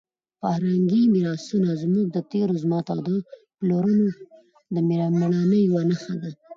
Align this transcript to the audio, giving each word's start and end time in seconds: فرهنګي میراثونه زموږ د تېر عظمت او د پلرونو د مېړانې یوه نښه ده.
فرهنګي 0.39 1.01
میراثونه 1.13 1.69
زموږ 1.81 2.05
د 2.15 2.17
تېر 2.31 2.47
عظمت 2.55 2.85
او 2.93 2.99
د 3.07 3.09
پلرونو 3.59 4.07
د 4.73 4.75
مېړانې 4.87 5.59
یوه 5.67 5.81
نښه 5.89 6.13
ده. 6.21 6.31